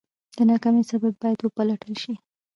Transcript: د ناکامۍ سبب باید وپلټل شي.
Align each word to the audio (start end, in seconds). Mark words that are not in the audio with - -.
د 0.35 0.37
ناکامۍ 0.49 0.83
سبب 0.91 1.13
باید 1.21 1.39
وپلټل 1.41 1.93
شي. 2.03 2.13